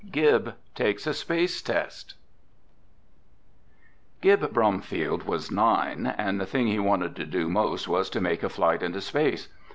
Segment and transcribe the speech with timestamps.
[0.11, 2.15] GIB TAKES A SPACE TEST
[4.21, 8.41] Gib Bromfield was nine, and the thing he wanted to do most was to make
[8.41, 9.47] a flight into space.